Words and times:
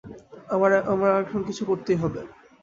আমার 0.93 1.11
এখন 1.21 1.39
কিছু 1.47 1.63
করতেই 1.65 1.97
হবে। 2.03 2.21